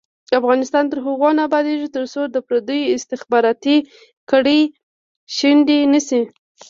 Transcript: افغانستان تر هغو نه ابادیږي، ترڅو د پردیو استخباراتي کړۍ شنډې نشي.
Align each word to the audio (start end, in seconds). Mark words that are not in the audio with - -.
افغانستان 0.39 0.83
تر 0.91 0.97
هغو 1.05 1.29
نه 1.37 1.41
ابادیږي، 1.47 1.87
ترڅو 1.95 2.21
د 2.29 2.37
پردیو 2.47 2.91
استخباراتي 2.97 3.77
کړۍ 4.31 4.61
شنډې 5.35 5.79
نشي. 5.93 6.21